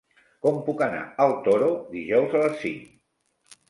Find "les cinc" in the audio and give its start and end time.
2.49-2.93